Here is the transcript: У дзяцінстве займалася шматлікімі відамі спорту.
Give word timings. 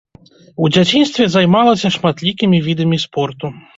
У 0.63 0.69
дзяцінстве 0.77 1.27
займалася 1.35 1.91
шматлікімі 1.99 2.63
відамі 2.69 2.97
спорту. 3.05 3.53